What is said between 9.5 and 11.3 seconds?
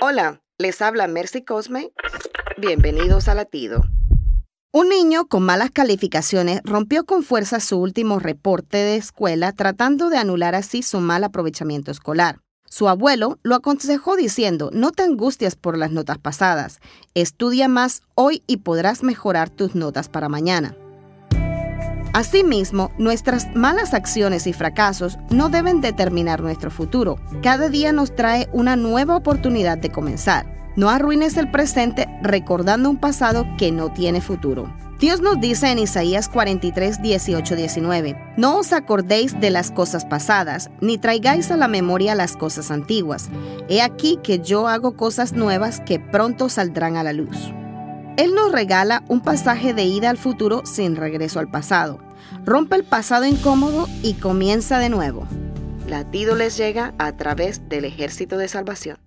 tratando de anular así su mal